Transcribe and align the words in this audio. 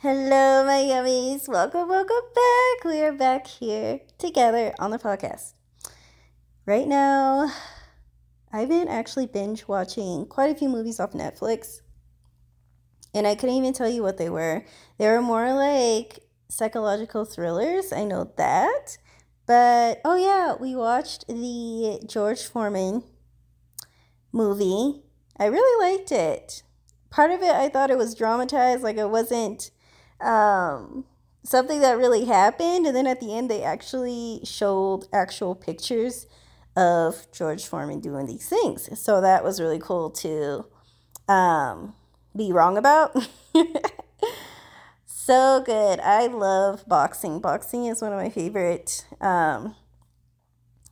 Hello, 0.00 0.64
my 0.64 0.80
yummies. 0.80 1.48
Welcome, 1.48 1.88
welcome 1.88 2.16
back. 2.32 2.84
We 2.84 3.00
are 3.00 3.12
back 3.12 3.48
here 3.48 3.98
together 4.16 4.72
on 4.78 4.92
the 4.92 4.98
podcast. 4.98 5.54
Right 6.64 6.86
now, 6.86 7.50
I've 8.52 8.68
been 8.68 8.86
actually 8.86 9.26
binge 9.26 9.66
watching 9.66 10.26
quite 10.26 10.52
a 10.52 10.54
few 10.54 10.68
movies 10.68 11.00
off 11.00 11.14
Netflix, 11.14 11.80
and 13.12 13.26
I 13.26 13.34
couldn't 13.34 13.56
even 13.56 13.72
tell 13.72 13.88
you 13.88 14.04
what 14.04 14.18
they 14.18 14.30
were. 14.30 14.64
They 14.98 15.08
were 15.08 15.20
more 15.20 15.52
like 15.52 16.20
psychological 16.48 17.24
thrillers. 17.24 17.92
I 17.92 18.04
know 18.04 18.32
that. 18.36 18.98
But 19.46 20.00
oh, 20.04 20.14
yeah, 20.14 20.54
we 20.54 20.76
watched 20.76 21.26
the 21.26 22.00
George 22.06 22.44
Foreman 22.44 23.02
movie. 24.30 25.02
I 25.36 25.46
really 25.46 25.92
liked 25.92 26.12
it. 26.12 26.62
Part 27.10 27.32
of 27.32 27.42
it, 27.42 27.50
I 27.50 27.68
thought 27.68 27.90
it 27.90 27.98
was 27.98 28.14
dramatized, 28.14 28.84
like 28.84 28.96
it 28.96 29.10
wasn't 29.10 29.72
um, 30.20 31.04
something 31.44 31.80
that 31.80 31.98
really 31.98 32.24
happened. 32.24 32.86
And 32.86 32.94
then 32.94 33.06
at 33.06 33.20
the 33.20 33.34
end, 33.34 33.50
they 33.50 33.62
actually 33.62 34.40
showed 34.44 35.06
actual 35.12 35.54
pictures 35.54 36.26
of 36.76 37.26
George 37.32 37.66
Foreman 37.66 38.00
doing 38.00 38.26
these 38.26 38.48
things. 38.48 38.88
So 39.00 39.20
that 39.20 39.42
was 39.42 39.60
really 39.60 39.78
cool 39.78 40.10
to 40.10 40.66
um, 41.28 41.94
be 42.36 42.52
wrong 42.52 42.76
about. 42.78 43.16
so 45.06 45.62
good. 45.64 46.00
I 46.00 46.26
love 46.26 46.84
boxing. 46.86 47.40
Boxing 47.40 47.86
is 47.86 48.00
one 48.00 48.12
of 48.12 48.18
my 48.18 48.30
favorite, 48.30 49.06
um, 49.20 49.74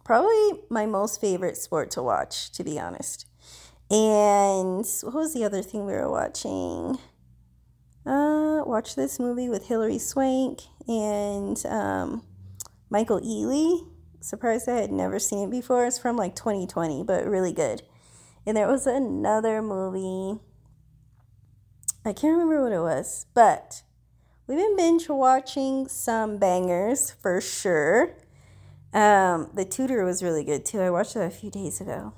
probably 0.05 0.62
my 0.69 0.87
most 0.87 1.20
favorite 1.20 1.56
sport 1.56 1.91
to 1.93 2.03
watch, 2.03 2.51
to 2.53 2.65
be 2.65 2.79
honest. 2.79 3.27
And 3.89 4.84
what 5.03 5.15
was 5.15 5.34
the 5.34 5.45
other 5.45 5.62
thing 5.62 5.87
we 5.87 5.93
were 5.93 6.11
watching? 6.11 6.98
Uh, 8.06 8.62
watch 8.65 8.95
this 8.95 9.19
movie 9.19 9.48
with 9.48 9.66
Hilary 9.66 9.98
Swank 9.98 10.60
and 10.87 11.60
um, 11.66 12.22
Michael 12.89 13.20
Ealy. 13.20 13.84
Surprised 14.20 14.69
I 14.69 14.77
had 14.77 14.92
never 14.92 15.19
seen 15.19 15.48
it 15.48 15.50
before. 15.50 15.86
It's 15.86 15.98
from 15.98 16.16
like 16.16 16.36
2020, 16.36 17.03
but 17.03 17.27
really 17.27 17.53
good. 17.53 17.83
And 18.47 18.56
there 18.56 18.69
was 18.69 18.86
another 18.86 19.61
movie. 19.61 20.41
I 22.05 22.12
can't 22.12 22.34
remember 22.39 22.62
what 22.62 22.72
it 22.72 22.81
was, 22.81 23.27
but 23.34 23.83
we've 24.47 24.59
been 24.59 24.77
binge 24.77 25.09
watching 25.09 25.88
some 25.88 26.38
bangers 26.38 27.11
for 27.11 27.41
sure. 27.41 28.16
Um, 28.92 29.50
the 29.53 29.64
Tutor 29.64 30.05
was 30.05 30.22
really 30.22 30.44
good 30.44 30.64
too. 30.64 30.81
I 30.81 30.91
watched 30.91 31.16
it 31.16 31.27
a 31.27 31.31
few 31.31 31.50
days 31.50 31.81
ago. 31.81 32.14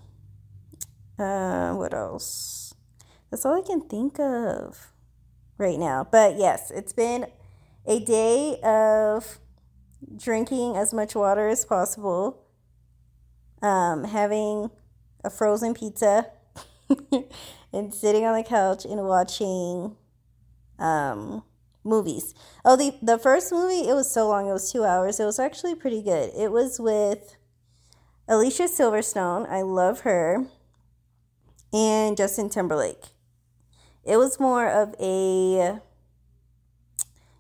Uh, 1.19 1.73
what 1.73 1.95
else? 1.95 2.75
That's 3.31 3.47
all 3.47 3.59
I 3.59 3.67
can 3.67 3.81
think 3.81 4.21
of 4.21 4.93
right 5.59 5.79
now. 5.79 6.07
But 6.11 6.39
yes, 6.39 6.71
it's 6.71 6.93
been 6.93 7.27
a 7.87 8.01
day 8.01 8.59
of 8.63 9.39
drinking 10.17 10.77
as 10.77 10.95
much 10.95 11.15
water 11.15 11.49
as 11.49 11.65
possible, 11.65 12.45
um, 13.61 14.05
having 14.05 14.71
a 15.25 15.31
frozen 15.31 15.75
pizza, 15.75 16.27
and 17.73 17.93
sitting 17.93 18.25
on 18.25 18.37
the 18.37 18.45
couch 18.45 18.85
and 18.85 19.03
watching 19.05 19.97
um, 20.79 21.43
movies. 21.85 22.35
Oh, 22.65 22.77
the 22.77 22.97
the 23.03 23.19
first 23.19 23.53
movie 23.53 23.89
it 23.89 23.95
was 23.95 24.11
so 24.11 24.29
long; 24.29 24.49
it 24.49 24.53
was 24.53 24.73
two 24.73 24.85
hours. 24.85 25.19
It 25.19 25.25
was 25.25 25.39
actually 25.39 25.75
pretty 25.75 26.03
good. 26.03 26.31
It 26.37 26.53
was 26.53 26.79
with 26.79 27.37
Alicia 28.29 28.65
Silverstone. 28.65 29.49
I 29.49 29.63
love 29.63 30.01
her, 30.01 30.47
and 31.73 32.17
Justin 32.17 32.49
Timberlake. 32.49 33.07
It 34.05 34.17
was 34.17 34.41
more 34.41 34.69
of 34.69 34.95
a 35.01 35.81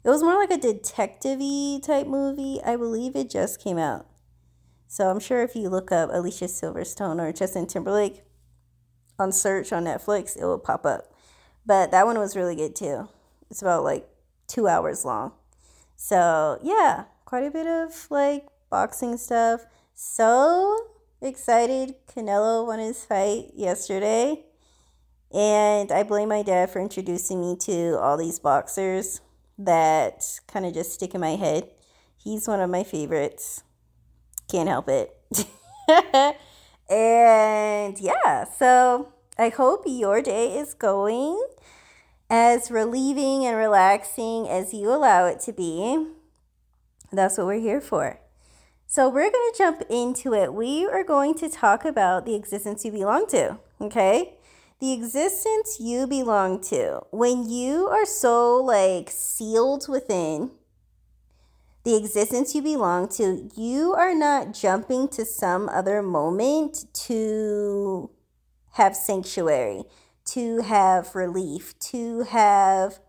it 0.05 0.11
was 0.11 0.23
more 0.23 0.37
like 0.37 0.51
a 0.51 0.56
detective 0.56 1.41
type 1.83 2.06
movie. 2.06 2.61
I 2.64 2.77
believe 2.77 3.14
it 3.17 3.28
just 3.28 3.62
came 3.62 3.78
out. 3.78 4.06
So 4.86 5.11
I'm 5.11 5.20
sure 5.20 5.42
if 5.42 5.55
you 5.55 5.69
look 5.69 5.92
up 5.92 6.09
Alicia 6.12 6.47
Silverstone 6.47 7.20
or 7.20 7.33
Justin 7.33 7.67
Timberlake 7.67 8.23
on 9.19 9.33
search 9.33 9.73
on 9.73 9.85
Netflix, 9.85 10.36
it 10.36 10.45
will 10.45 10.58
pop 10.58 10.86
up. 10.86 11.13
But 11.67 11.91
that 11.91 12.07
one 12.07 12.19
was 12.19 12.36
really 12.36 12.57
good 12.57 12.75
too. 12.75 13.08
It's 13.51 13.61
about 13.61 13.85
like 13.85 14.08
two 14.46 14.67
hours 14.67 15.05
long. 15.05 15.33
So 15.96 16.58
yeah, 16.63 17.05
quite 17.27 17.45
a 17.45 17.51
bit 17.51 17.67
of 17.67 18.07
like 18.11 18.46
boxing 18.70 19.19
stuff. 19.19 19.67
So 19.92 20.86
excited. 21.20 21.96
Canelo 22.07 22.67
won 22.67 22.79
his 22.79 23.05
fight 23.05 23.51
yesterday. 23.55 24.45
And 25.33 25.92
I 25.92 26.02
blame 26.02 26.30
my 26.30 26.42
dad 26.42 26.70
for 26.70 26.80
introducing 26.80 27.40
me 27.40 27.56
to 27.61 27.98
all 27.98 28.16
these 28.16 28.39
boxers 28.39 29.20
that 29.58 30.22
kind 30.46 30.64
of 30.64 30.72
just 30.72 30.92
stick 30.92 31.14
in 31.14 31.20
my 31.20 31.36
head. 31.36 31.68
He's 32.16 32.48
one 32.48 32.61
of 32.61 32.70
my 32.70 32.83
favorites. 32.83 33.62
Can't 34.50 34.68
help 34.68 34.89
it. 34.89 35.14
and 36.90 37.98
yeah, 37.98 38.44
so 38.44 39.12
I 39.39 39.50
hope 39.50 39.83
your 39.86 40.22
day 40.22 40.56
is 40.56 40.74
going 40.74 41.40
as 42.30 42.70
relieving 42.70 43.45
and 43.45 43.56
relaxing 43.56 44.48
as 44.48 44.72
you 44.72 44.90
allow 44.90 45.27
it 45.27 45.40
to 45.40 45.52
be. 45.52 46.06
That's 47.12 47.39
what 47.39 47.46
we're 47.46 47.60
here 47.60 47.80
for. 47.80 48.20
So, 48.90 49.06
we're 49.06 49.30
going 49.30 49.52
to 49.52 49.58
jump 49.58 49.83
into 49.90 50.33
it. 50.33 50.55
We 50.55 50.86
are 50.86 51.05
going 51.05 51.34
to 51.36 51.50
talk 51.50 51.84
about 51.84 52.24
the 52.24 52.34
existence 52.34 52.86
you 52.86 52.92
belong 52.92 53.27
to, 53.28 53.58
okay? 53.83 54.38
The 54.80 54.92
existence 54.92 55.78
you 55.80 56.06
belong 56.06 56.61
to, 56.61 57.00
when 57.11 57.48
you 57.48 57.89
are 57.89 58.06
so 58.06 58.56
like 58.56 59.11
sealed 59.11 59.89
within 59.89 60.52
the 61.84 61.96
existence 61.96 62.55
you 62.55 62.62
belong 62.62 63.08
to, 63.08 63.50
you 63.56 63.94
are 63.94 64.14
not 64.14 64.55
jumping 64.55 65.08
to 65.08 65.24
some 65.24 65.68
other 65.68 66.02
moment 66.02 66.84
to 66.92 68.11
have 68.72 68.94
sanctuary, 68.94 69.83
to 70.27 70.61
have 70.62 71.14
relief, 71.14 71.77
to 71.78 72.22
have 72.24 73.00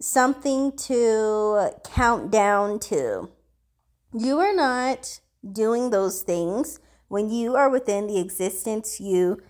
something 0.00 0.76
to 0.76 1.70
count 1.84 2.30
down 2.30 2.78
to. 2.80 3.30
You 4.12 4.40
are 4.40 4.54
not 4.54 5.20
doing 5.50 5.88
those 5.90 6.22
things 6.22 6.80
when 7.08 7.30
you 7.30 7.56
are 7.56 7.70
within 7.70 8.08
the 8.08 8.18
existence 8.18 9.00
you 9.00 9.40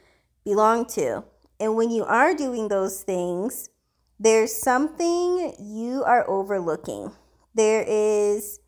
belong 0.45 0.85
to. 0.87 1.25
And 1.63 1.77
when 1.77 1.91
you 1.91 2.03
are 2.03 2.35
doing 2.35 2.67
those 2.67 3.05
things, 3.05 3.71
there's 4.19 4.53
something 4.53 5.55
you 5.61 6.03
are 6.05 6.29
overlooking. 6.29 7.13
There 7.55 7.85
is 7.87 8.59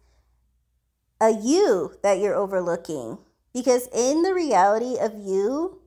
a 1.21 1.31
you 1.31 1.95
that 2.05 2.21
you're 2.21 2.37
overlooking. 2.37 3.19
Because 3.53 3.89
in 3.93 4.23
the 4.23 4.33
reality 4.33 4.97
of 4.97 5.13
you, 5.17 5.81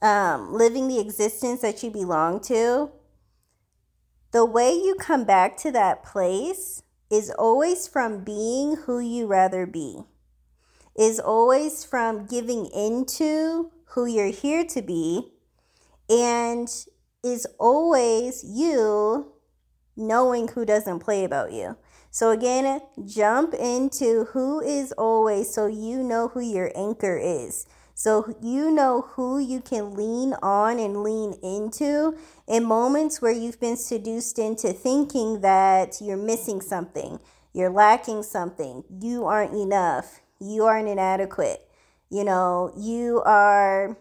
um, 0.00 0.54
living 0.54 0.86
the 0.86 1.00
existence 1.00 1.62
that 1.62 1.82
you 1.82 1.90
belong 1.90 2.38
to, 2.42 2.92
the 4.30 4.44
way 4.44 4.70
you 4.72 4.94
come 4.94 5.24
back 5.24 5.56
to 5.56 5.72
that 5.72 6.04
place 6.04 6.84
is 7.10 7.32
always 7.36 7.88
from 7.88 8.22
being 8.22 8.76
who 8.86 9.00
you 9.00 9.26
rather 9.26 9.66
be, 9.66 10.04
is 10.96 11.18
always 11.18 11.84
from 11.84 12.26
giving 12.26 12.66
into 12.66 13.72
who 13.86 14.06
you're 14.06 14.28
here 14.28 14.64
to 14.66 14.80
be 14.80 15.33
and 16.08 16.68
is 17.22 17.46
always 17.58 18.44
you 18.44 19.32
knowing 19.96 20.48
who 20.48 20.64
doesn't 20.64 21.00
play 21.00 21.24
about 21.24 21.52
you. 21.52 21.76
So 22.10 22.30
again, 22.30 22.80
jump 23.04 23.54
into 23.54 24.26
who 24.32 24.60
is 24.60 24.92
always 24.92 25.52
so 25.52 25.66
you 25.66 26.02
know 26.02 26.28
who 26.28 26.40
your 26.40 26.70
anchor 26.76 27.16
is. 27.16 27.66
So 27.94 28.36
you 28.42 28.70
know 28.70 29.02
who 29.12 29.38
you 29.38 29.60
can 29.60 29.94
lean 29.94 30.34
on 30.42 30.78
and 30.78 31.02
lean 31.02 31.34
into 31.42 32.16
in 32.46 32.64
moments 32.64 33.22
where 33.22 33.32
you've 33.32 33.60
been 33.60 33.76
seduced 33.76 34.38
into 34.38 34.72
thinking 34.72 35.40
that 35.40 36.00
you're 36.00 36.16
missing 36.16 36.60
something, 36.60 37.20
you're 37.52 37.70
lacking 37.70 38.24
something, 38.24 38.82
you 39.00 39.24
aren't 39.24 39.54
enough, 39.54 40.20
you 40.40 40.64
aren't 40.64 40.88
inadequate. 40.88 41.68
You 42.10 42.24
know, 42.24 42.72
you 42.76 43.22
are 43.24 43.96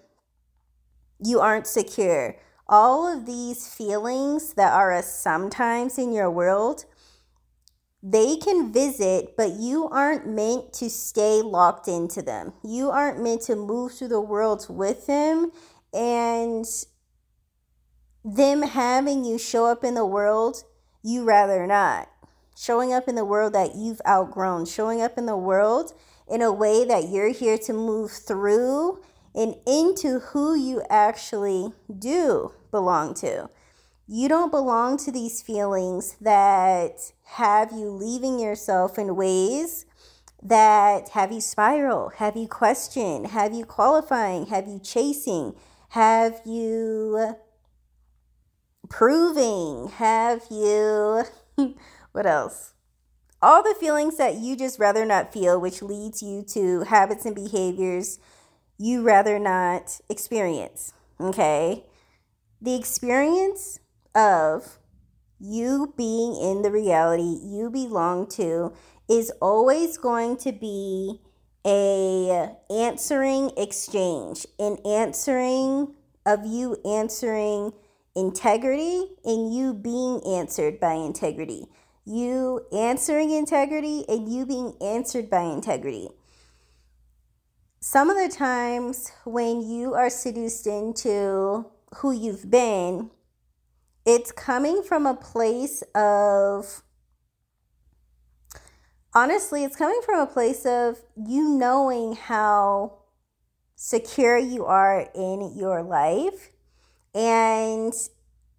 you 1.24 1.40
aren't 1.40 1.68
secure. 1.68 2.36
All 2.68 3.08
of 3.08 3.26
these 3.26 3.68
feelings 3.68 4.54
that 4.54 4.74
are 4.74 4.92
a 4.92 5.02
sometimes 5.02 5.98
in 5.98 6.12
your 6.12 6.30
world, 6.30 6.86
they 8.02 8.36
can 8.36 8.74
visit, 8.74 9.36
but 9.38 9.54
you 9.54 9.88
aren't 9.88 10.28
meant 10.28 10.74
to 10.74 10.90
stay 10.90 11.42
locked 11.42 11.88
into 11.88 12.22
them. 12.22 12.54
You 12.64 12.90
aren't 12.90 13.24
meant 13.24 13.42
to 13.44 13.56
move 13.56 13.94
through 13.94 14.10
the 14.10 14.22
world 14.22 14.66
with 14.70 15.08
them 15.08 15.52
and 15.94 16.66
them 18.26 18.62
having 18.62 19.24
you 19.24 19.38
show 19.38 19.66
up 19.66 19.84
in 19.84 19.94
the 19.94 20.06
world 20.06 20.64
you 21.04 21.24
rather 21.24 21.68
not. 21.68 22.10
Showing 22.56 22.94
up 22.94 23.08
in 23.08 23.16
the 23.16 23.26
world 23.26 23.54
that 23.54 23.76
you've 23.76 24.02
outgrown, 24.08 24.66
showing 24.66 25.02
up 25.02 25.18
in 25.18 25.26
the 25.26 25.38
world 25.38 25.94
in 26.30 26.42
a 26.42 26.52
way 26.52 26.86
that 26.86 27.10
you're 27.10 27.32
here 27.32 27.58
to 27.58 27.74
move 27.74 28.12
through 28.12 29.02
and 29.36 29.56
into 29.66 30.20
who 30.20 30.56
you 30.56 30.84
actually 30.90 31.72
do 31.98 32.54
belong 32.72 33.14
to. 33.16 33.50
You 34.08 34.28
don't 34.28 34.52
belong 34.52 34.98
to 34.98 35.12
these 35.12 35.42
feelings 35.42 36.18
that 36.20 37.14
have 37.24 37.72
you 37.72 37.90
leaving 37.90 38.40
yourself 38.40 38.98
in 38.98 39.16
ways 39.16 39.86
that 40.42 41.10
have 41.10 41.32
you 41.32 41.40
spiral, 41.40 42.10
have 42.18 42.36
you 42.36 42.48
question, 42.48 43.26
have 43.26 43.54
you 43.54 43.66
qualifying, 43.66 44.48
have 44.48 44.68
you 44.68 44.80
chasing, 44.80 45.56
have 45.90 46.42
you 46.46 47.36
proving, 48.90 49.88
have 49.88 50.44
you, 50.52 51.24
what 52.12 52.26
else? 52.26 52.74
All 53.42 53.64
the 53.64 53.76
feelings 53.80 54.18
that 54.18 54.36
you 54.36 54.56
just 54.56 54.80
rather 54.80 55.06
not 55.06 55.34
feel, 55.34 55.60
which 55.60 55.82
leads 55.82 56.22
you 56.22 56.44
to 56.50 56.82
habits 56.82 57.26
and 57.26 57.36
behaviors 57.36 58.20
you 58.84 59.02
rather 59.02 59.40
not 59.40 60.02
experience. 60.10 60.94
Okay. 61.18 61.86
The 62.62 62.76
experience 62.76 63.80
of 64.14 64.78
you 65.40 65.94
being 65.96 66.36
in 66.36 66.64
the 66.64 66.72
reality 66.72 67.40
you 67.42 67.70
belong 67.70 68.28
to 68.28 68.74
is 69.10 69.32
always 69.42 69.98
going 69.98 70.36
to 70.38 70.52
be 70.52 71.22
a 71.66 72.50
answering 72.70 73.52
exchange 73.56 74.46
an 74.60 74.78
answering 74.86 75.94
of 76.26 76.46
you 76.46 76.76
answering 76.86 77.72
integrity 78.16 79.06
and 79.24 79.54
you 79.54 79.74
being 79.74 80.22
answered 80.28 80.78
by 80.80 80.94
integrity 80.94 81.66
you 82.06 82.66
answering 82.74 83.32
integrity 83.32 84.04
and 84.10 84.28
you 84.28 84.46
being 84.46 84.74
answered 84.82 85.30
by 85.30 85.44
integrity 85.44 86.10
some 87.84 88.10
of 88.10 88.16
the 88.16 88.34
times 88.34 89.12
when 89.26 89.62
you 89.62 89.94
are 89.94 90.10
seduced 90.10 90.66
into 90.68 91.66
who 91.98 92.14
you've 92.14 92.50
been 92.50 93.12
it's 94.06 94.32
coming 94.32 94.82
from 94.84 95.06
a 95.06 95.14
place 95.14 95.82
of 95.94 96.82
honestly, 99.14 99.66
it's 99.66 99.76
coming 99.76 100.00
from 100.06 100.22
a 100.22 100.26
place 100.26 100.66
of 100.66 101.02
you 101.18 101.50
knowing 101.50 102.16
how 102.16 103.00
secure 103.76 104.38
you 104.38 104.64
are 104.64 105.10
in 105.14 105.54
your 105.54 105.84
life 105.84 106.52
and 107.14 107.92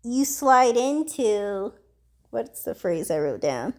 you 0.03 0.26
slide 0.26 0.76
into 0.76 1.73
what's 2.29 2.65
the 2.65 2.75
phrase 2.75 3.11
I 3.11 3.19
wrote 3.21 3.41
down? 3.41 3.73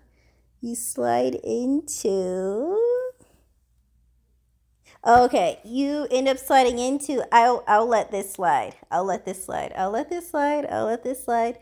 You 0.59 0.74
slide 0.74 1.36
into 1.36 2.84
Okay, 5.07 5.60
you 5.63 6.07
end 6.10 6.28
up 6.28 6.40
sliding 6.40 6.80
into 6.80 7.24
I'll 7.31 7.63
I'll 7.68 7.86
let 7.86 8.10
this 8.10 8.34
slide. 8.34 8.74
I'll 8.90 9.04
let 9.04 9.24
this 9.24 9.46
slide. 9.46 9.72
I'll 9.78 9.92
let 9.92 10.10
this 10.10 10.31
slide. 10.31 10.66
I'll 10.66 10.88
let 10.88 11.04
this 11.04 11.24
slide. 11.24 11.60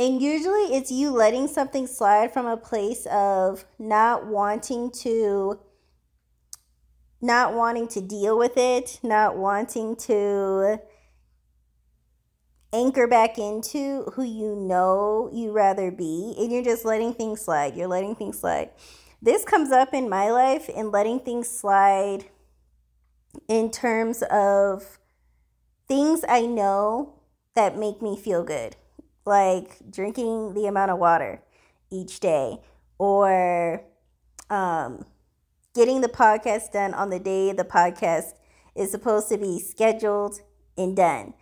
And 0.00 0.20
usually 0.20 0.74
it's 0.74 0.90
you 0.90 1.12
letting 1.12 1.46
something 1.46 1.86
slide 1.86 2.32
from 2.32 2.46
a 2.46 2.56
place 2.56 3.06
of 3.06 3.64
not 3.78 4.26
wanting 4.26 4.90
to 5.02 5.60
not 7.22 7.54
wanting 7.54 7.86
to 7.86 8.00
deal 8.00 8.36
with 8.36 8.56
it, 8.56 8.98
not 9.04 9.36
wanting 9.36 9.94
to 9.94 10.80
anchor 12.72 13.06
back 13.06 13.38
into 13.38 14.10
who 14.14 14.24
you 14.24 14.56
know 14.56 15.30
you 15.32 15.52
rather 15.52 15.92
be, 15.92 16.34
and 16.36 16.50
you're 16.50 16.64
just 16.64 16.84
letting 16.84 17.14
things 17.14 17.42
slide. 17.42 17.76
You're 17.76 17.86
letting 17.86 18.16
things 18.16 18.40
slide. 18.40 18.70
This 19.22 19.44
comes 19.44 19.70
up 19.70 19.94
in 19.94 20.08
my 20.08 20.30
life 20.32 20.68
in 20.68 20.90
letting 20.90 21.20
things 21.20 21.48
slide 21.48 22.24
in 23.48 23.70
terms 23.70 24.22
of 24.30 24.98
things 25.88 26.24
I 26.28 26.42
know 26.42 27.14
that 27.54 27.76
make 27.76 28.00
me 28.00 28.16
feel 28.16 28.44
good 28.44 28.76
like 29.26 29.78
drinking 29.90 30.54
the 30.54 30.66
amount 30.66 30.90
of 30.90 30.98
water 30.98 31.42
each 31.90 32.20
day 32.20 32.58
or 32.98 33.82
um, 34.48 35.04
getting 35.74 36.00
the 36.00 36.08
podcast 36.08 36.72
done 36.72 36.94
on 36.94 37.10
the 37.10 37.18
day 37.18 37.52
the 37.52 37.64
podcast 37.64 38.32
is 38.74 38.90
supposed 38.90 39.28
to 39.28 39.38
be 39.38 39.58
scheduled 39.58 40.40
and 40.76 40.96
done 40.96 41.34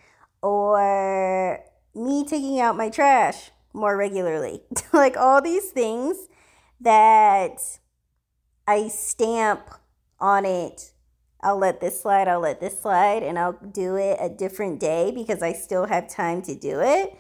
or 0.43 1.61
me 1.95 2.25
taking 2.25 2.61
out 2.61 2.77
my 2.77 2.89
trash 2.89 3.51
more 3.73 3.97
regularly. 3.97 4.63
Like 4.93 5.17
all 5.17 5.41
these 5.43 5.71
things 5.71 6.17
that 6.81 7.61
i 8.67 8.89
stamp 8.89 9.69
on 10.21 10.45
it 10.45 10.93
I'll 11.41 11.59
let 11.59 11.81
this 11.81 12.01
slide, 12.01 12.27
I'll 12.27 12.41
let 12.41 12.61
this 12.61 12.81
slide, 12.81 13.23
and 13.23 13.39
I'll 13.39 13.53
do 13.53 13.97
it 13.97 14.19
a 14.21 14.29
different 14.29 14.81
day 14.81 15.13
because 15.15 15.43
I 15.43 15.53
still 15.53 15.87
have 15.87 16.09
time 16.09 16.43
to 16.43 16.55
do 16.55 16.81
it. 16.81 17.17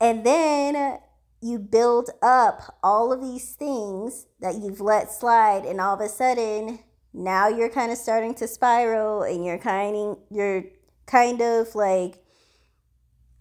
And 0.00 0.26
then 0.26 0.98
you 1.40 1.58
build 1.58 2.10
up 2.22 2.78
all 2.82 3.12
of 3.12 3.20
these 3.20 3.52
things 3.52 4.26
that 4.40 4.56
you've 4.56 4.80
let 4.80 5.12
slide, 5.12 5.64
and 5.64 5.80
all 5.80 5.94
of 5.94 6.00
a 6.00 6.08
sudden, 6.08 6.80
now 7.12 7.48
you're 7.48 7.70
kind 7.70 7.92
of 7.92 7.98
starting 7.98 8.34
to 8.34 8.48
spiral, 8.48 9.22
and 9.22 9.44
you're 9.44 9.58
kind 9.58 9.96
of, 9.96 10.18
you're 10.30 10.64
kind 11.06 11.40
of 11.40 11.74
like 11.74 12.24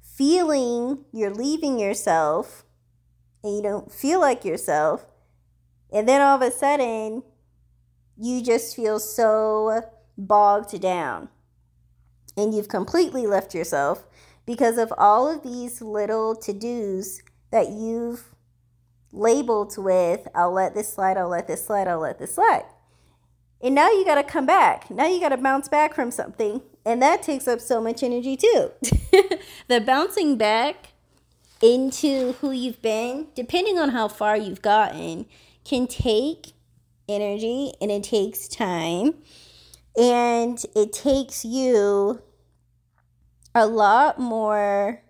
feeling 0.03 1.05
you're 1.11 1.33
leaving 1.33 1.79
yourself, 1.79 2.63
and 3.43 3.55
you 3.55 3.63
don't 3.63 3.91
feel 3.91 4.19
like 4.19 4.45
yourself. 4.45 5.07
And 5.91 6.07
then 6.07 6.21
all 6.21 6.35
of 6.35 6.41
a 6.41 6.51
sudden, 6.51 7.23
you 8.19 8.43
just 8.43 8.75
feel 8.75 8.99
so 8.99 9.81
bogged 10.17 10.79
down, 10.81 11.29
and 12.35 12.53
you've 12.53 12.67
completely 12.67 13.25
left 13.25 13.55
yourself 13.55 14.05
because 14.45 14.77
of 14.77 14.93
all 14.97 15.29
of 15.29 15.43
these 15.43 15.81
little 15.81 16.35
to 16.35 16.53
dos 16.53 17.21
that 17.51 17.69
you've 17.69 18.33
labeled 19.11 19.75
with, 19.77 20.27
I'll 20.33 20.51
let 20.51 20.73
this 20.73 20.91
slide, 20.91 21.17
I'll 21.17 21.29
let 21.29 21.47
this 21.47 21.65
slide, 21.65 21.87
I'll 21.87 21.99
let 21.99 22.19
this 22.19 22.35
slide. 22.35 22.65
And 23.61 23.75
now 23.75 23.89
you 23.89 24.05
got 24.05 24.15
to 24.15 24.23
come 24.23 24.45
back. 24.45 24.89
Now 24.89 25.07
you 25.07 25.19
got 25.19 25.29
to 25.29 25.37
bounce 25.37 25.67
back 25.67 25.93
from 25.93 26.11
something. 26.11 26.61
And 26.85 27.01
that 27.01 27.21
takes 27.21 27.47
up 27.47 27.59
so 27.59 27.81
much 27.81 28.03
energy 28.03 28.37
too. 28.37 28.71
the 29.67 29.81
bouncing 29.81 30.37
back 30.37 30.93
into 31.61 32.33
who 32.41 32.51
you've 32.51 32.81
been, 32.81 33.27
depending 33.35 33.77
on 33.77 33.89
how 33.89 34.07
far 34.07 34.37
you've 34.37 34.61
gotten, 34.61 35.25
can 35.65 35.87
take 35.87 36.53
energy 37.09 37.73
and 37.81 37.91
it 37.91 38.03
takes 38.03 38.47
time. 38.47 39.15
And 39.97 40.63
it 40.75 40.93
takes 40.93 41.43
you 41.43 42.21
a 43.53 43.65
lot 43.65 44.19
more, 44.19 45.01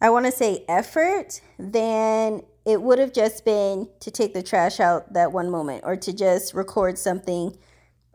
I 0.00 0.10
want 0.10 0.26
to 0.26 0.32
say, 0.32 0.64
effort 0.68 1.40
than 1.58 2.42
it 2.64 2.82
would 2.82 2.98
have 2.98 3.12
just 3.12 3.44
been 3.44 3.88
to 4.00 4.10
take 4.10 4.34
the 4.34 4.42
trash 4.42 4.78
out 4.78 5.12
that 5.14 5.32
one 5.32 5.50
moment 5.50 5.84
or 5.84 5.96
to 5.96 6.12
just 6.12 6.52
record 6.52 6.98
something 6.98 7.56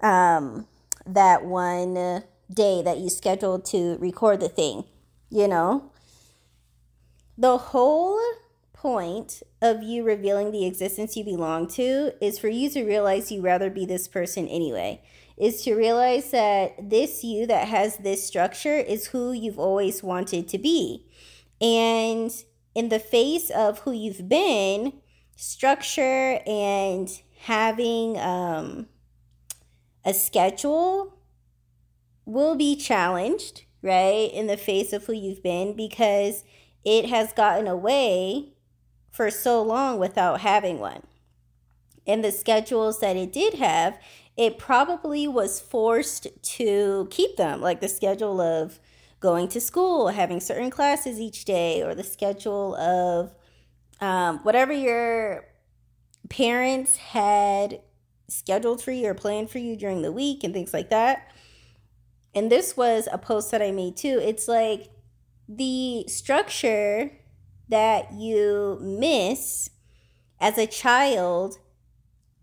um, 0.02 0.68
that 1.06 1.46
one 1.46 2.24
day 2.54 2.82
that 2.82 2.98
you 3.00 3.10
scheduled 3.10 3.66
to 3.66 3.98
record 3.98 4.40
the 4.40 4.50
thing, 4.50 4.84
you 5.30 5.48
know? 5.48 5.92
The 7.38 7.58
whole 7.58 8.22
point 8.82 9.44
of 9.62 9.84
you 9.84 10.04
revealing 10.04 10.52
the 10.52 10.66
existence 10.66 11.16
you 11.16 11.24
belong 11.24 11.68
to 11.68 12.12
is 12.20 12.40
for 12.40 12.48
you 12.48 12.68
to 12.68 12.84
realize 12.84 13.32
you 13.32 13.40
rather 13.40 13.70
be 13.70 13.86
this 13.86 14.08
person 14.08 14.48
anyway 14.48 15.00
is 15.38 15.64
to 15.64 15.76
realize 15.76 16.32
that 16.32 16.90
this 16.90 17.24
you 17.24 17.46
that 17.46 17.68
has 17.68 17.98
this 17.98 18.26
structure 18.26 18.76
is 18.76 19.08
who 19.08 19.32
you've 19.32 19.60
always 19.60 20.02
wanted 20.02 20.48
to 20.48 20.58
be. 20.58 21.06
And 21.60 22.32
in 22.74 22.90
the 22.90 23.00
face 23.00 23.50
of 23.52 23.80
who 23.80 23.92
you've 23.92 24.28
been, 24.28 24.94
structure 25.36 26.40
and 26.46 27.10
having 27.40 28.20
um, 28.20 28.88
a 30.04 30.14
schedule 30.14 31.18
will 32.26 32.56
be 32.56 32.76
challenged, 32.76 33.64
right? 33.82 34.30
In 34.34 34.48
the 34.48 34.58
face 34.58 34.94
of 34.94 35.06
who 35.06 35.14
you've 35.14 35.44
been 35.44 35.76
because 35.76 36.44
it 36.84 37.10
has 37.10 37.34
gotten 37.34 37.68
away 37.68 38.54
for 39.12 39.30
so 39.30 39.62
long 39.62 40.00
without 40.00 40.42
having 40.42 40.80
one. 40.80 41.04
And 42.08 42.24
the 42.24 42.32
schedules 42.32 43.00
that 43.00 43.16
it 43.16 43.32
did 43.32 43.56
have, 43.56 44.00
it 44.36 44.58
probably 44.58 45.28
was 45.28 45.60
forced 45.60 46.28
to 46.42 47.08
keep 47.12 47.38
them, 47.38 47.62
like 47.62 47.82
the 47.82 47.90
schedule 47.90 48.42
of 48.42 48.80
going 49.20 49.48
to 49.50 49.62
school, 49.62 50.08
having 50.08 50.40
certain 50.40 50.72
classes 50.72 51.20
each 51.20 51.46
day, 51.46 51.84
or 51.84 51.94
the 51.94 52.04
schedule 52.04 52.76
of 52.76 53.36
um, 54.00 54.40
whatever 54.40 54.74
your 54.74 55.46
parents 56.30 56.98
had 56.98 57.82
scheduled 58.28 58.82
for 58.82 58.92
you 58.92 59.08
or 59.08 59.14
planned 59.14 59.50
for 59.50 59.60
you 59.60 59.76
during 59.76 60.02
the 60.02 60.12
week 60.12 60.44
and 60.44 60.54
things 60.54 60.74
like 60.74 60.90
that. 60.90 61.32
And 62.34 62.52
this 62.52 62.78
was 62.78 63.08
a 63.12 63.18
post 63.18 63.52
that 63.52 63.62
I 63.62 63.72
made 63.72 63.98
too. 63.98 64.20
It's 64.24 64.48
like 64.48 64.90
the 65.48 66.06
structure 66.08 67.12
that 67.72 68.14
you 68.14 68.78
miss 68.82 69.70
as 70.40 70.58
a 70.58 70.68
child 70.68 71.58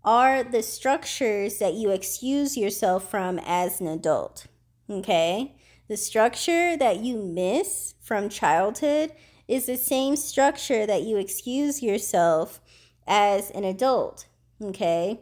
are 0.03 0.43
the 0.43 0.63
structures 0.63 1.59
that 1.59 1.75
you 1.75 1.91
excuse 1.91 2.57
yourself 2.57 3.09
from 3.09 3.39
as 3.45 3.79
an 3.79 3.87
adult. 3.87 4.47
Okay? 4.89 5.55
The 5.87 5.97
structure 5.97 6.75
that 6.77 6.99
you 6.99 7.17
miss 7.17 7.93
from 8.01 8.29
childhood 8.29 9.11
is 9.47 9.65
the 9.65 9.77
same 9.77 10.15
structure 10.15 10.85
that 10.85 11.03
you 11.03 11.17
excuse 11.17 11.81
yourself 11.83 12.59
as 13.07 13.51
an 13.51 13.63
adult. 13.63 14.27
Okay? 14.61 15.21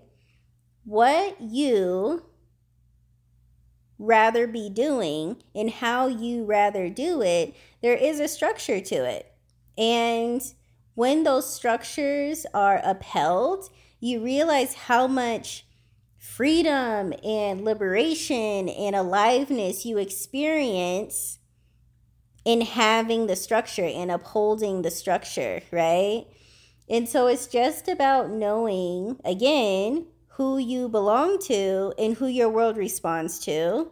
What 0.86 1.42
you 1.42 2.24
rather 4.00 4.48
be 4.48 4.70
doing 4.70 5.42
and 5.56 5.70
how 5.70 6.08
you 6.08 6.46
rather 6.46 6.88
do 6.90 7.22
it, 7.22 7.56
there 7.82 7.96
is 7.96 8.20
a 8.20 8.28
structure 8.28 8.80
to 8.80 8.96
it. 8.96 9.34
And 9.78 10.42
when 10.96 11.24
those 11.24 11.54
structures 11.54 12.46
are 12.54 12.82
upheld, 12.84 13.70
you 14.00 14.24
realize 14.24 14.74
how 14.74 15.08
much 15.08 15.66
freedom 16.18 17.14
and 17.24 17.64
liberation 17.64 18.70
and 18.70 18.96
aliveness 18.96 19.86
you 19.86 19.98
experience 19.98 21.40
in 22.46 22.62
having 22.62 23.28
the 23.28 23.36
structure 23.36 23.86
and 23.86 24.10
upholding 24.10 24.82
the 24.82 24.92
structure, 24.92 25.62
right? 25.72 26.26
And 26.90 27.08
so 27.08 27.28
it's 27.28 27.48
just 27.48 27.88
about 27.88 28.30
knowing, 28.30 29.20
again, 29.26 30.08
who 30.30 30.58
you 30.58 30.88
belong 30.88 31.40
to 31.40 31.94
and 31.98 32.16
who 32.16 32.28
your 32.28 32.50
world 32.50 32.78
responds 32.78 33.40
to, 33.40 33.92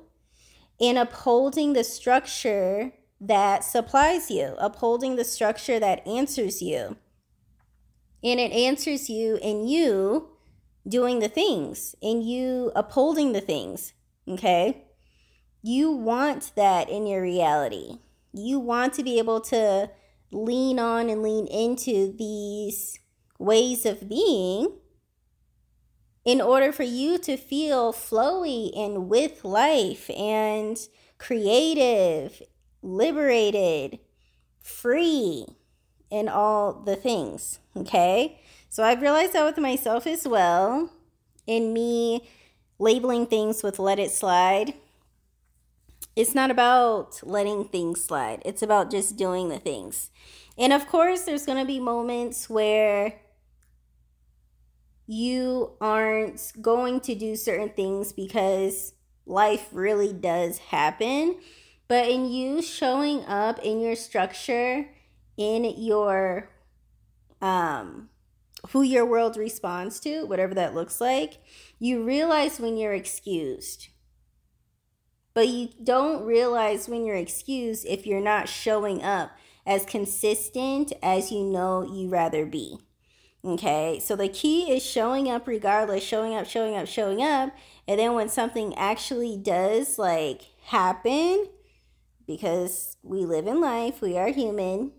and 0.79 0.97
upholding 0.97 1.73
the 1.73 1.83
structure 1.83 2.93
that 3.19 3.63
supplies 3.63 4.29
you, 4.29 4.55
upholding 4.57 5.15
the 5.15 5.23
structure 5.23 5.79
that 5.79 6.05
answers 6.07 6.61
you. 6.61 6.97
And 8.23 8.39
it 8.39 8.51
answers 8.51 9.09
you 9.09 9.37
in 9.41 9.67
you 9.67 10.29
doing 10.87 11.19
the 11.19 11.29
things, 11.29 11.95
in 12.01 12.21
you 12.21 12.71
upholding 12.75 13.33
the 13.33 13.41
things, 13.41 13.93
okay? 14.27 14.85
You 15.61 15.91
want 15.91 16.51
that 16.55 16.89
in 16.89 17.07
your 17.07 17.21
reality. 17.21 17.99
You 18.33 18.59
want 18.59 18.93
to 18.95 19.03
be 19.03 19.17
able 19.17 19.41
to 19.41 19.89
lean 20.31 20.79
on 20.79 21.09
and 21.09 21.21
lean 21.21 21.47
into 21.47 22.13
these 22.17 22.99
ways 23.39 23.85
of 23.85 24.09
being 24.09 24.77
in 26.25 26.41
order 26.41 26.71
for 26.71 26.83
you 26.83 27.17
to 27.19 27.37
feel 27.37 27.93
flowy 27.93 28.75
and 28.75 29.07
with 29.07 29.45
life 29.45 30.09
and 30.09 30.77
creative, 31.19 32.41
liberated, 32.85 33.99
free, 34.61 35.45
and 36.11 36.29
all 36.29 36.73
the 36.73 36.95
things. 36.95 37.59
Okay. 37.75 38.39
So 38.69 38.83
I've 38.83 39.01
realized 39.01 39.33
that 39.33 39.45
with 39.45 39.57
myself 39.57 40.05
as 40.05 40.27
well, 40.27 40.91
in 41.47 41.73
me 41.73 42.29
labeling 42.77 43.25
things 43.25 43.63
with 43.63 43.79
let 43.79 43.99
it 43.99 44.11
slide. 44.11 44.73
It's 46.15 46.35
not 46.35 46.51
about 46.51 47.19
letting 47.23 47.65
things 47.65 48.03
slide, 48.03 48.41
it's 48.45 48.61
about 48.61 48.91
just 48.91 49.17
doing 49.17 49.49
the 49.49 49.59
things. 49.59 50.11
And 50.57 50.71
of 50.71 50.87
course, 50.87 51.21
there's 51.21 51.45
going 51.45 51.57
to 51.57 51.65
be 51.65 51.79
moments 51.79 52.49
where 52.49 53.19
you 55.07 55.73
aren't 55.81 56.53
going 56.61 57.01
to 57.01 57.15
do 57.15 57.35
certain 57.35 57.69
things 57.69 58.13
because 58.13 58.93
life 59.25 59.67
really 59.71 60.13
does 60.13 60.57
happen. 60.57 61.35
But 61.87 62.09
in 62.09 62.31
you 62.31 62.61
showing 62.61 63.25
up 63.25 63.59
in 63.59 63.79
your 63.79 63.95
structure, 63.95 64.89
in 65.37 65.63
your 65.77 66.49
um 67.41 68.09
who 68.69 68.81
your 68.81 69.05
world 69.05 69.37
responds 69.37 69.99
to, 69.99 70.25
whatever 70.25 70.53
that 70.55 70.73
looks 70.73 70.99
like, 70.99 71.37
you 71.77 72.03
realize 72.03 72.59
when 72.59 72.77
you're 72.77 72.93
excused. 72.93 73.89
But 75.35 75.49
you 75.49 75.69
don't 75.83 76.25
realize 76.25 76.87
when 76.87 77.05
you're 77.05 77.15
excused 77.15 77.85
if 77.85 78.07
you're 78.07 78.21
not 78.21 78.49
showing 78.49 79.03
up 79.03 79.31
as 79.65 79.85
consistent 79.85 80.93
as 81.03 81.31
you 81.31 81.43
know 81.43 81.83
you 81.83 82.07
rather 82.07 82.45
be. 82.45 82.77
Okay, 83.43 83.99
so 84.03 84.15
the 84.15 84.29
key 84.29 84.71
is 84.71 84.83
showing 84.83 85.29
up 85.29 85.45
regardless, 85.45 86.03
showing 86.03 86.33
up, 86.33 86.47
showing 86.47 86.75
up, 86.75 86.87
showing 86.87 87.21
up. 87.21 87.51
And 87.87 87.99
then 87.99 88.13
when 88.13 88.29
something 88.29 88.73
actually 88.75 89.37
does 89.37 89.99
like 89.99 90.41
happen, 90.63 91.47
because 92.27 92.97
we 93.03 93.25
live 93.25 93.47
in 93.47 93.61
life, 93.61 94.01
we 94.01 94.17
are 94.17 94.29
human, 94.29 94.91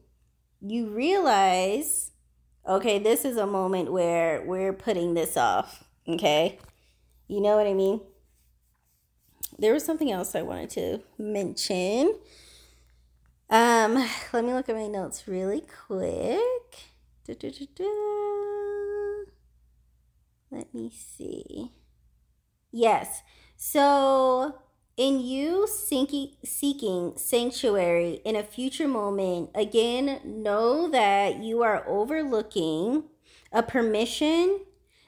you 0.60 0.88
realize, 0.88 2.12
okay, 2.66 2.98
this 2.98 3.24
is 3.24 3.36
a 3.36 3.46
moment 3.46 3.92
where 3.92 4.42
we're 4.42 4.72
putting 4.72 5.14
this 5.14 5.36
off. 5.36 5.84
Okay, 6.08 6.58
you 7.28 7.40
know 7.40 7.56
what 7.56 7.66
I 7.66 7.74
mean? 7.74 8.00
There 9.58 9.72
was 9.72 9.84
something 9.84 10.12
else 10.12 10.34
I 10.34 10.42
wanted 10.42 10.70
to 10.70 11.00
mention. 11.18 12.14
Um, 13.48 13.94
let 14.32 14.44
me 14.44 14.52
look 14.52 14.68
at 14.68 14.76
my 14.76 14.86
notes 14.86 15.26
really 15.26 15.62
quick. 15.86 16.40
Let 20.50 20.72
me 20.74 20.90
see. 20.90 21.72
Yes. 22.70 23.22
So, 23.56 24.58
in 24.96 25.20
you 25.20 25.66
seeking, 25.66 27.12
sanctuary 27.16 28.20
in 28.24 28.34
a 28.34 28.42
future 28.42 28.88
moment, 28.88 29.50
again, 29.54 30.20
know 30.24 30.88
that 30.88 31.42
you 31.42 31.62
are 31.62 31.86
overlooking 31.86 33.04
a 33.52 33.62
permission 33.62 34.60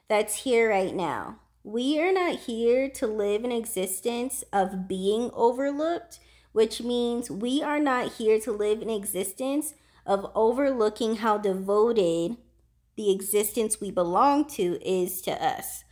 that's 0.08 0.42
here 0.42 0.68
right 0.70 0.94
now. 0.94 1.40
We 1.64 2.00
are 2.00 2.12
not 2.12 2.40
here 2.40 2.88
to 2.90 3.06
live 3.06 3.44
an 3.44 3.52
existence 3.52 4.44
of 4.52 4.88
being 4.88 5.30
overlooked, 5.32 6.20
which 6.52 6.82
means 6.82 7.30
we 7.30 7.62
are 7.62 7.80
not 7.80 8.12
here 8.14 8.38
to 8.40 8.52
live 8.52 8.82
an 8.82 8.90
existence 8.90 9.74
of 10.06 10.30
overlooking 10.34 11.16
how 11.16 11.38
devoted 11.38 12.36
the 12.96 13.10
existence 13.10 13.80
we 13.80 13.90
belong 13.90 14.46
to 14.46 14.78
is 14.86 15.20
to 15.22 15.32
us. 15.44 15.84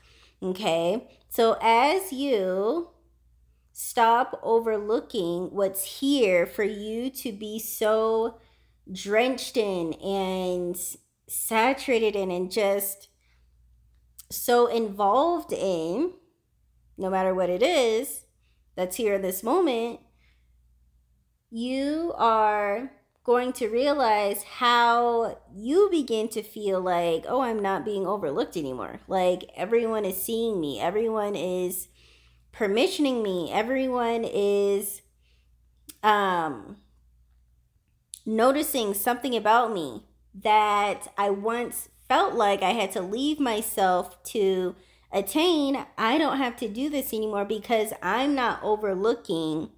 Okay? 0.42 1.08
So 1.28 1.56
as 1.60 2.12
you 2.12 2.88
stop 3.78 4.40
overlooking 4.42 5.50
what's 5.50 6.00
here 6.00 6.46
for 6.46 6.62
you 6.62 7.10
to 7.10 7.30
be 7.30 7.58
so 7.58 8.38
drenched 8.90 9.54
in 9.54 9.92
and 10.02 10.74
saturated 11.28 12.16
in 12.16 12.30
and 12.30 12.50
just 12.50 13.08
so 14.30 14.66
involved 14.66 15.52
in, 15.52 16.10
no 16.96 17.10
matter 17.10 17.34
what 17.34 17.50
it 17.50 17.62
is 17.62 18.22
that's 18.76 18.96
here 18.96 19.12
in 19.12 19.20
this 19.20 19.42
moment, 19.42 20.00
you 21.50 22.14
are 22.16 22.90
going 23.24 23.52
to 23.52 23.68
realize 23.68 24.42
how 24.42 25.36
you 25.54 25.90
begin 25.90 26.28
to 26.28 26.42
feel 26.42 26.80
like, 26.80 27.26
oh, 27.28 27.42
I'm 27.42 27.60
not 27.60 27.84
being 27.84 28.06
overlooked 28.06 28.56
anymore. 28.56 29.00
Like 29.06 29.50
everyone 29.54 30.06
is 30.06 30.16
seeing 30.16 30.62
me, 30.62 30.80
everyone 30.80 31.36
is 31.36 31.88
permissioning 32.58 33.22
me, 33.22 33.50
everyone 33.52 34.24
is 34.24 35.02
um 36.02 36.76
noticing 38.24 38.94
something 38.94 39.36
about 39.36 39.72
me 39.72 40.02
that 40.34 41.08
I 41.16 41.30
once 41.30 41.88
felt 42.08 42.34
like 42.34 42.62
I 42.62 42.70
had 42.70 42.92
to 42.92 43.00
leave 43.00 43.40
myself 43.40 44.22
to 44.24 44.74
attain. 45.12 45.84
I 45.96 46.18
don't 46.18 46.38
have 46.38 46.56
to 46.58 46.68
do 46.68 46.88
this 46.90 47.12
anymore 47.12 47.44
because 47.44 47.92
I'm 48.02 48.34
not 48.34 48.62
overlooking 48.62 49.70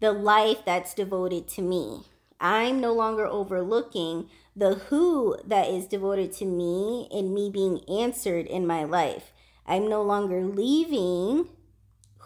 the 0.00 0.12
life 0.12 0.58
that's 0.64 0.94
devoted 0.94 1.48
to 1.48 1.62
me. 1.62 2.04
I'm 2.40 2.80
no 2.80 2.92
longer 2.92 3.26
overlooking 3.26 4.30
the 4.56 4.74
who 4.74 5.36
that 5.46 5.68
is 5.68 5.86
devoted 5.86 6.32
to 6.34 6.46
me 6.46 7.08
and 7.12 7.34
me 7.34 7.50
being 7.50 7.80
answered 7.88 8.46
in 8.46 8.66
my 8.66 8.84
life. 8.84 9.32
I'm 9.66 9.88
no 9.88 10.02
longer 10.02 10.44
leaving 10.44 11.48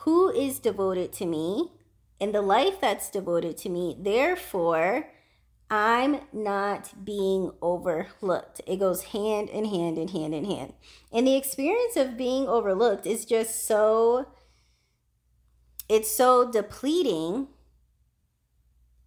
who 0.04 0.30
is 0.30 0.58
devoted 0.58 1.12
to 1.12 1.26
me 1.26 1.72
and 2.20 2.34
the 2.34 2.42
life 2.42 2.80
that's 2.80 3.10
devoted 3.10 3.56
to 3.58 3.68
me. 3.68 3.96
Therefore, 3.98 5.08
I'm 5.70 6.20
not 6.32 7.04
being 7.04 7.52
overlooked. 7.60 8.60
It 8.66 8.78
goes 8.78 9.04
hand 9.04 9.48
in 9.48 9.64
hand 9.64 9.98
and 9.98 10.10
hand 10.10 10.34
in 10.34 10.44
hand. 10.44 10.74
And 11.12 11.26
the 11.26 11.36
experience 11.36 11.96
of 11.96 12.16
being 12.16 12.46
overlooked 12.46 13.06
is 13.06 13.24
just 13.24 13.66
so 13.66 14.28
it's 15.88 16.10
so 16.10 16.50
depleting 16.50 17.48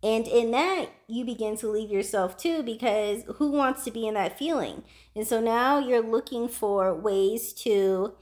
and 0.04 0.28
in 0.28 0.52
that, 0.52 0.90
you 1.08 1.26
begin 1.26 1.58
to 1.58 1.68
leave 1.68 1.90
yourself 1.90 2.38
too, 2.38 2.62
because 2.62 3.24
who 3.38 3.52
wants 3.52 3.84
to 3.86 3.92
be 3.92 4.08
in 4.08 4.14
that 4.14 4.38
feeling? 4.38 4.84
And 5.16 5.28
so 5.28 5.42
now 5.42 5.80
you're 5.80 6.02
looking 6.02 6.48
for 6.48 6.94
ways 6.94 7.52
to 7.64 8.14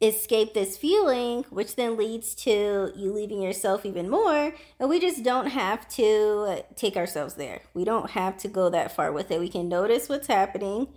escape 0.00 0.52
this 0.52 0.76
feeling, 0.76 1.44
which 1.50 1.76
then 1.76 1.96
leads 1.96 2.34
to 2.34 2.92
you 2.94 3.12
leaving 3.12 3.40
yourself 3.40 3.86
even 3.86 4.10
more. 4.10 4.54
And 4.78 4.88
we 4.88 5.00
just 5.00 5.22
don't 5.22 5.46
have 5.46 5.88
to 5.90 6.64
take 6.74 6.96
ourselves 6.96 7.34
there. 7.34 7.62
We 7.72 7.84
don't 7.84 8.10
have 8.10 8.36
to 8.38 8.48
go 8.48 8.68
that 8.70 8.94
far 8.94 9.10
with 9.12 9.30
it. 9.30 9.40
We 9.40 9.48
can 9.48 9.68
notice 9.68 10.08
what's 10.08 10.26
happening 10.26 10.88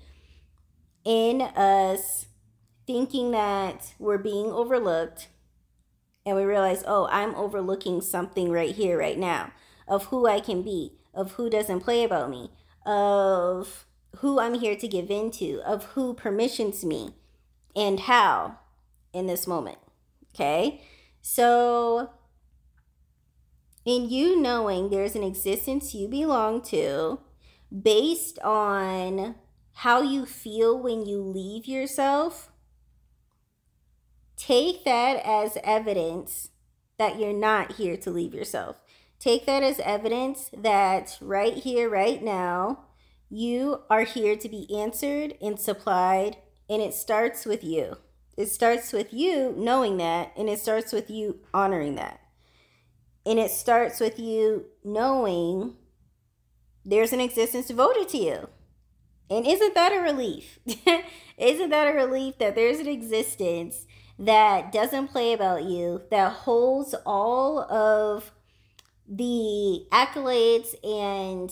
in 1.05 1.41
us 1.41 2.25
thinking 2.85 3.31
that 3.31 3.93
we're 3.99 4.17
being 4.17 4.47
overlooked 4.47 5.27
and 6.25 6.35
we 6.35 6.43
realize, 6.43 6.83
oh, 6.85 7.07
I'm 7.09 7.33
overlooking 7.35 8.01
something 8.01 8.51
right 8.51 8.75
here, 8.75 8.99
right 8.99 9.17
now, 9.17 9.51
of 9.87 10.05
who 10.05 10.27
I 10.27 10.39
can 10.39 10.61
be, 10.61 10.97
of 11.13 11.33
who 11.33 11.49
doesn't 11.49 11.79
play 11.79 12.03
about 12.03 12.29
me, 12.29 12.51
of 12.85 13.85
who 14.17 14.39
I'm 14.39 14.55
here 14.55 14.75
to 14.75 14.87
give 14.87 15.09
into, 15.09 15.61
of 15.65 15.85
who 15.85 16.13
permissions 16.13 16.83
me, 16.83 17.15
and 17.75 18.01
how 18.01 18.59
in 19.13 19.27
this 19.27 19.47
moment. 19.47 19.77
Okay? 20.33 20.81
So, 21.21 22.11
in 23.85 24.09
you 24.09 24.39
knowing 24.39 24.89
there's 24.89 25.15
an 25.15 25.23
existence 25.23 25.93
you 25.93 26.07
belong 26.07 26.61
to 26.63 27.19
based 27.71 28.39
on 28.39 29.35
how 29.73 30.01
you 30.01 30.25
feel 30.25 30.77
when 30.77 31.05
you 31.05 31.21
leave 31.21 31.65
yourself, 31.65 32.49
take 34.35 34.83
that 34.85 35.21
as 35.25 35.57
evidence 35.63 36.49
that 36.97 37.19
you're 37.19 37.33
not 37.33 37.73
here 37.73 37.95
to 37.97 38.11
leave 38.11 38.33
yourself. 38.33 38.81
Take 39.19 39.45
that 39.45 39.63
as 39.63 39.79
evidence 39.79 40.49
that 40.55 41.17
right 41.21 41.53
here, 41.53 41.89
right 41.89 42.21
now, 42.23 42.85
you 43.29 43.81
are 43.89 44.03
here 44.03 44.35
to 44.35 44.49
be 44.49 44.67
answered 44.75 45.35
and 45.41 45.59
supplied, 45.59 46.37
and 46.69 46.81
it 46.81 46.93
starts 46.93 47.45
with 47.45 47.63
you. 47.63 47.97
It 48.39 48.47
starts 48.47 48.93
with 48.93 49.13
you 49.13 49.53
knowing 49.57 49.97
that, 49.97 50.31
and 50.37 50.47
it 50.47 50.59
starts 50.59 50.93
with 50.93 51.09
you 51.09 51.41
honoring 51.53 51.95
that. 51.95 52.21
And 53.25 53.37
it 53.37 53.51
starts 53.51 53.99
with 53.99 54.17
you 54.17 54.67
knowing 54.81 55.75
there's 56.85 57.11
an 57.11 57.19
existence 57.19 57.67
devoted 57.67 58.07
to 58.09 58.17
you. 58.17 58.47
And 59.29 59.45
isn't 59.45 59.75
that 59.75 59.91
a 59.91 59.99
relief? 59.99 60.57
isn't 61.37 61.69
that 61.69 61.89
a 61.89 61.91
relief 61.91 62.37
that 62.37 62.55
there's 62.55 62.79
an 62.79 62.87
existence 62.87 63.85
that 64.17 64.71
doesn't 64.71 65.09
play 65.09 65.33
about 65.33 65.65
you, 65.65 66.03
that 66.09 66.31
holds 66.31 66.95
all 67.05 67.59
of 67.69 68.31
the 69.05 69.85
accolades 69.91 70.75
and 70.81 71.51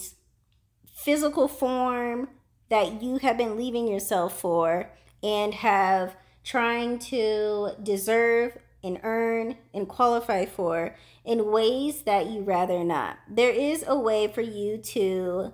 physical 0.90 1.50
form 1.50 2.30
that 2.70 3.04
you 3.04 3.18
have 3.18 3.38
been 3.38 3.58
leaving 3.58 3.90
yourself 3.90 4.40
for 4.40 4.90
and 5.22 5.54
have 5.56 6.16
trying 6.48 6.98
to 6.98 7.72
deserve 7.84 8.58
and 8.82 8.98
earn 9.04 9.58
and 9.74 9.86
qualify 9.86 10.46
for 10.46 10.96
in 11.26 11.52
ways 11.52 12.04
that 12.04 12.28
you 12.28 12.42
rather 12.42 12.86
not. 12.86 13.18
There 13.30 13.52
is 13.52 13.84
a 13.86 14.00
way 14.00 14.30
for 14.30 14.40
you 14.40 14.78
to 14.78 15.52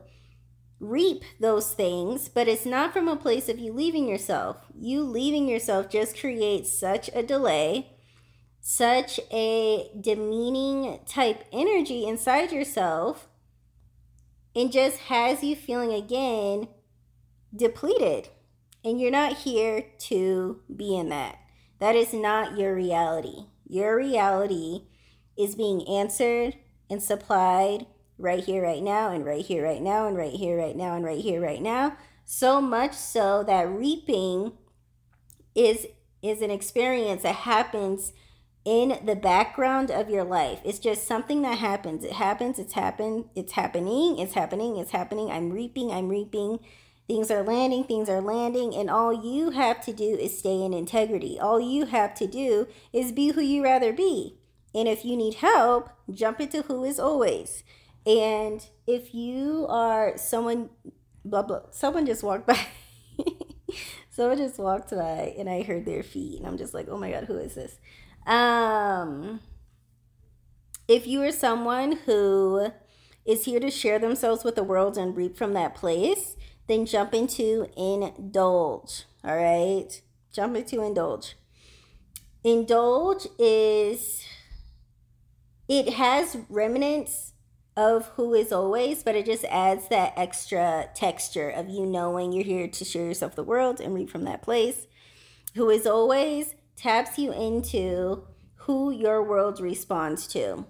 reap 0.79 1.23
those 1.39 1.73
things, 1.73 2.29
but 2.29 2.47
it's 2.47 2.65
not 2.65 2.93
from 2.93 3.07
a 3.07 3.15
place 3.15 3.49
of 3.49 3.57
you 3.57 3.73
leaving 3.73 4.07
yourself. 4.07 4.57
You 4.77 5.01
leaving 5.01 5.47
yourself 5.47 5.89
just 5.89 6.19
creates 6.19 6.71
such 6.71 7.09
a 7.15 7.23
delay, 7.23 7.93
such 8.61 9.19
a 9.31 9.89
demeaning 9.99 10.99
type 11.07 11.45
energy 11.51 12.05
inside 12.05 12.51
yourself, 12.51 13.27
and 14.55 14.71
just 14.71 14.99
has 14.99 15.43
you 15.43 15.55
feeling 15.55 15.91
again 15.91 16.67
depleted. 17.55 18.29
And 18.83 18.99
you're 18.99 19.11
not 19.11 19.37
here 19.37 19.85
to 19.99 20.61
be 20.73 20.95
in 20.95 21.09
that. 21.09 21.37
That 21.79 21.95
is 21.95 22.13
not 22.13 22.57
your 22.57 22.75
reality. 22.75 23.45
Your 23.67 23.95
reality 23.95 24.83
is 25.37 25.55
being 25.55 25.87
answered 25.87 26.55
and 26.89 27.01
supplied 27.01 27.85
right 28.17 28.43
here, 28.43 28.61
right 28.61 28.83
now, 28.83 29.11
and 29.11 29.25
right 29.25 29.43
here, 29.43 29.63
right 29.63 29.81
now, 29.81 30.07
and 30.07 30.15
right 30.15 30.33
here, 30.33 30.57
right 30.57 30.75
now, 30.75 30.95
and 30.95 31.03
right 31.03 31.21
here, 31.21 31.41
right 31.41 31.61
now. 31.61 31.97
So 32.25 32.61
much 32.61 32.93
so 32.93 33.43
that 33.43 33.67
reaping 33.69 34.53
is 35.55 35.87
is 36.21 36.41
an 36.41 36.49
experience 36.49 37.23
that 37.23 37.35
happens 37.35 38.13
in 38.63 38.97
the 39.05 39.15
background 39.15 39.91
of 39.91 40.09
your 40.09 40.23
life. 40.23 40.59
It's 40.63 40.79
just 40.79 41.05
something 41.05 41.41
that 41.41 41.57
happens. 41.57 42.05
It 42.05 42.13
happens, 42.13 42.59
it's 42.59 42.73
happened, 42.73 43.25
it's 43.35 43.51
happening, 43.51 44.17
it's 44.17 44.33
happening, 44.33 44.77
it's 44.77 44.91
happening. 44.91 45.29
I'm 45.29 45.51
reaping, 45.51 45.91
I'm 45.91 46.07
reaping. 46.07 46.59
Things 47.07 47.29
are 47.29 47.43
landing, 47.43 47.83
things 47.83 48.09
are 48.09 48.21
landing, 48.21 48.73
and 48.73 48.89
all 48.89 49.13
you 49.13 49.51
have 49.51 49.81
to 49.85 49.93
do 49.93 50.05
is 50.05 50.37
stay 50.37 50.63
in 50.63 50.73
integrity. 50.73 51.37
All 51.39 51.59
you 51.59 51.85
have 51.85 52.13
to 52.15 52.27
do 52.27 52.67
is 52.93 53.11
be 53.11 53.29
who 53.29 53.41
you 53.41 53.63
rather 53.63 53.91
be. 53.91 54.37
And 54.73 54.87
if 54.87 55.03
you 55.03 55.17
need 55.17 55.35
help, 55.35 55.89
jump 56.11 56.39
into 56.39 56.63
who 56.63 56.83
is 56.83 56.99
always. 56.99 57.63
And 58.05 58.65
if 58.87 59.13
you 59.13 59.65
are 59.69 60.17
someone, 60.17 60.69
blah, 61.23 61.43
blah, 61.43 61.61
someone 61.71 62.05
just 62.05 62.23
walked 62.23 62.47
by. 62.47 62.59
someone 64.09 64.37
just 64.37 64.57
walked 64.57 64.91
by 64.91 65.35
and 65.37 65.49
I 65.49 65.61
heard 65.61 65.85
their 65.85 66.03
feet. 66.03 66.39
And 66.39 66.47
I'm 66.47 66.57
just 66.57 66.73
like, 66.73 66.87
oh 66.89 66.97
my 66.97 67.11
God, 67.11 67.25
who 67.25 67.37
is 67.37 67.55
this? 67.55 67.77
Um, 68.25 69.41
if 70.87 71.07
you 71.07 71.21
are 71.23 71.31
someone 71.31 71.93
who 72.05 72.71
is 73.25 73.45
here 73.45 73.59
to 73.59 73.71
share 73.71 73.99
themselves 73.99 74.43
with 74.43 74.55
the 74.55 74.63
world 74.63 74.97
and 74.97 75.15
reap 75.15 75.37
from 75.37 75.53
that 75.53 75.75
place, 75.75 76.35
then 76.67 76.85
jump 76.85 77.13
into 77.13 77.67
indulge. 77.75 79.05
All 79.23 79.35
right. 79.35 79.89
Jump 80.31 80.55
into 80.55 80.81
indulge. 80.81 81.35
Indulge 82.43 83.27
is, 83.39 84.25
it 85.67 85.93
has 85.93 86.37
remnants 86.49 87.33
of 87.75 88.07
who 88.15 88.33
is 88.33 88.51
always, 88.51 89.03
but 89.03 89.15
it 89.15 89.25
just 89.25 89.45
adds 89.45 89.87
that 89.89 90.13
extra 90.15 90.89
texture 90.93 91.49
of 91.49 91.69
you 91.69 91.85
knowing 91.85 92.31
you're 92.31 92.43
here 92.43 92.67
to 92.67 92.85
share 92.85 93.05
yourself 93.05 93.35
the 93.35 93.43
world 93.43 93.79
and 93.79 93.93
read 93.93 94.09
from 94.09 94.25
that 94.25 94.41
place. 94.41 94.87
Who 95.55 95.69
is 95.69 95.87
always 95.87 96.55
taps 96.75 97.17
you 97.17 97.31
into 97.31 98.23
who 98.55 98.91
your 98.91 99.21
world 99.23 99.59
responds 99.59 100.27
to. 100.27 100.65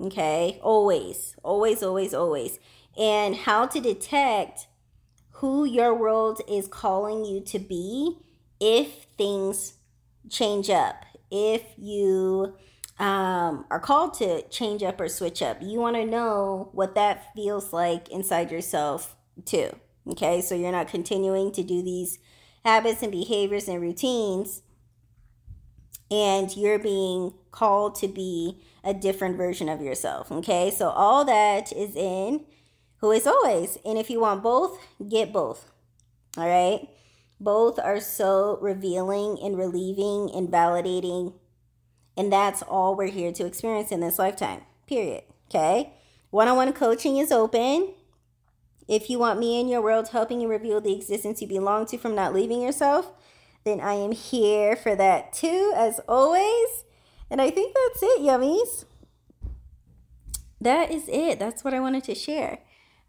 Okay? 0.00 0.58
Always, 0.62 1.36
always, 1.42 1.82
always, 1.82 2.14
always. 2.14 2.58
And 2.98 3.34
how 3.34 3.66
to 3.66 3.80
detect 3.80 4.66
who 5.44 5.66
your 5.66 5.94
world 5.94 6.40
is 6.48 6.66
calling 6.66 7.22
you 7.22 7.38
to 7.38 7.58
be 7.58 8.16
if 8.58 9.04
things 9.18 9.74
change 10.30 10.70
up. 10.70 11.04
If 11.30 11.62
you 11.76 12.56
um, 12.98 13.66
are 13.70 13.78
called 13.78 14.14
to 14.14 14.40
change 14.48 14.82
up 14.82 14.98
or 14.98 15.06
switch 15.10 15.42
up. 15.42 15.58
You 15.60 15.80
want 15.80 15.96
to 15.96 16.06
know 16.06 16.70
what 16.72 16.94
that 16.94 17.34
feels 17.34 17.74
like 17.74 18.08
inside 18.08 18.50
yourself, 18.50 19.16
too. 19.44 19.76
Okay, 20.08 20.40
so 20.40 20.54
you're 20.54 20.72
not 20.72 20.88
continuing 20.88 21.52
to 21.52 21.62
do 21.62 21.82
these 21.82 22.18
habits 22.64 23.02
and 23.02 23.12
behaviors 23.12 23.68
and 23.68 23.82
routines, 23.82 24.62
and 26.10 26.56
you're 26.56 26.78
being 26.78 27.34
called 27.50 27.96
to 27.96 28.08
be 28.08 28.62
a 28.82 28.94
different 28.94 29.36
version 29.36 29.68
of 29.68 29.82
yourself. 29.82 30.32
Okay, 30.32 30.70
so 30.70 30.88
all 30.88 31.26
that 31.26 31.70
is 31.70 31.94
in 31.94 32.46
who 33.04 33.12
is 33.12 33.26
always. 33.26 33.76
And 33.84 33.98
if 33.98 34.08
you 34.08 34.20
want 34.20 34.42
both, 34.42 34.78
get 35.08 35.32
both. 35.32 35.70
All 36.36 36.48
right, 36.48 36.88
both 37.38 37.78
are 37.78 38.00
so 38.00 38.58
revealing 38.60 39.38
and 39.42 39.56
relieving 39.56 40.30
and 40.34 40.48
validating 40.48 41.34
and 42.16 42.32
that's 42.32 42.62
all 42.62 42.94
we're 42.94 43.08
here 43.08 43.32
to 43.32 43.46
experience 43.46 43.90
in 43.90 44.00
this 44.00 44.18
lifetime, 44.18 44.62
period. 44.86 45.24
Okay? 45.48 45.94
One 46.30 46.48
on 46.48 46.56
one 46.56 46.72
coaching 46.72 47.16
is 47.16 47.32
open. 47.32 47.94
If 48.86 49.08
you 49.08 49.18
want 49.18 49.40
me 49.40 49.60
in 49.60 49.68
your 49.68 49.82
world 49.82 50.08
helping 50.08 50.40
you 50.40 50.48
reveal 50.48 50.80
the 50.80 50.94
existence 50.94 51.40
you 51.40 51.48
belong 51.48 51.86
to 51.86 51.98
from 51.98 52.14
not 52.14 52.34
leaving 52.34 52.60
yourself, 52.60 53.10
then 53.64 53.80
I 53.80 53.94
am 53.94 54.12
here 54.12 54.76
for 54.76 54.94
that 54.94 55.32
too, 55.32 55.72
as 55.74 56.00
always. 56.06 56.84
And 57.30 57.40
I 57.40 57.50
think 57.50 57.74
that's 57.74 58.02
it, 58.02 58.20
yummies. 58.20 58.84
That 60.60 60.90
is 60.90 61.08
it. 61.08 61.38
That's 61.38 61.64
what 61.64 61.74
I 61.74 61.80
wanted 61.80 62.04
to 62.04 62.14
share. 62.14 62.58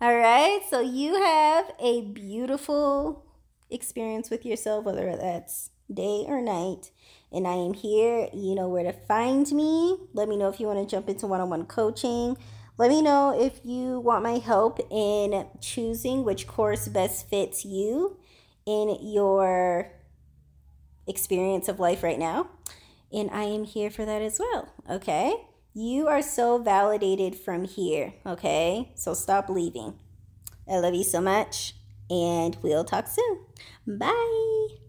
All 0.01 0.15
right. 0.15 0.61
So 0.69 0.81
you 0.81 1.15
have 1.15 1.71
a 1.79 2.01
beautiful 2.01 3.25
experience 3.69 4.29
with 4.29 4.45
yourself, 4.45 4.85
whether 4.85 5.15
that's 5.15 5.71
day 5.93 6.25
or 6.27 6.41
night 6.41 6.91
and 7.31 7.47
I 7.47 7.55
am 7.55 7.73
here. 7.73 8.29
You 8.33 8.55
know 8.55 8.69
where 8.69 8.83
to 8.83 8.93
find 8.93 9.49
me. 9.51 9.97
Let 10.13 10.29
me 10.29 10.37
know 10.37 10.49
if 10.49 10.59
you 10.59 10.67
want 10.67 10.79
to 10.79 10.95
jump 10.95 11.09
into 11.09 11.27
one 11.27 11.41
on 11.41 11.49
one 11.49 11.65
coaching. 11.65 12.37
Let 12.77 12.89
me 12.89 13.01
know 13.01 13.39
if 13.39 13.59
you 13.63 13.99
want 13.99 14.23
my 14.23 14.37
help 14.37 14.79
in 14.91 15.47
choosing 15.61 16.23
which 16.23 16.47
course 16.47 16.87
best 16.87 17.29
fits 17.29 17.63
you 17.63 18.17
in 18.65 18.97
your 19.01 19.91
experience 21.07 21.67
of 21.67 21.79
life 21.79 22.03
right 22.03 22.19
now. 22.19 22.49
And 23.11 23.29
I 23.31 23.43
am 23.43 23.63
here 23.63 23.89
for 23.89 24.05
that 24.05 24.21
as 24.21 24.39
well. 24.39 24.73
Okay. 24.89 25.35
You 25.77 26.07
are 26.07 26.21
so 26.21 26.57
validated 26.57 27.35
from 27.35 27.65
here. 27.65 28.13
Okay. 28.25 28.93
So 28.95 29.13
stop 29.13 29.49
leaving. 29.49 29.99
I 30.71 30.77
love 30.77 30.93
you 30.93 31.03
so 31.03 31.19
much. 31.19 31.75
And 32.09 32.55
we'll 32.63 32.85
talk 32.85 33.07
soon. 33.09 33.45
Bye. 33.85 34.84